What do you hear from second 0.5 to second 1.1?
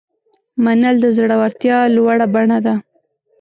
منل د